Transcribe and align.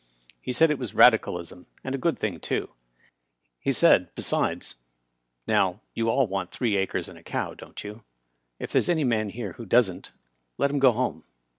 He 0.41 0.51
said 0.51 0.71
it 0.71 0.79
was 0.79 0.95
Radicalism, 0.95 1.67
and 1.83 1.93
a 1.93 1.97
good 1.99 2.17
thing, 2.17 2.39
too. 2.39 2.71
He 3.59 3.71
said, 3.71 4.09
besides:" 4.15 4.73
Now, 5.47 5.81
you 5.93 6.09
all 6.09 6.25
want 6.25 6.49
three 6.49 6.75
acres 6.75 7.07
and 7.07 7.19
a 7.19 7.23
cow, 7.23 7.53
don't 7.53 7.83
you? 7.83 8.03
If 8.57 8.71
there's 8.71 8.89
any 8.89 9.03
man 9.03 9.29
here 9.29 9.53
who 9.57 9.65
doesn't, 9.67 10.11
let 10.57 10.71
him 10.71 10.79
go 10.79 10.91
home." 10.91 11.23